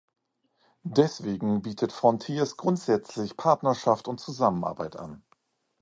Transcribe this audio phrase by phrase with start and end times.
[0.95, 5.21] Deswegen bietet Frontiers grundsätzlich Partnerschaft und Zusammenarbeit an.